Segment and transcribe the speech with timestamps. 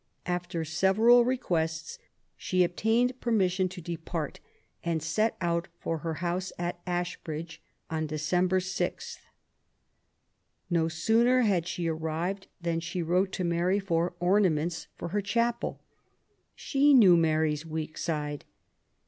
[0.25, 1.99] After several requests,
[2.35, 4.39] she obtained permission to de part
[4.83, 9.19] and set out for her house of Ashbridge, on December 6.
[10.71, 15.83] No sooner had she arrived than she wrote to Mary for ornaments for her chapel.
[16.55, 18.43] She knew Mary's weak side.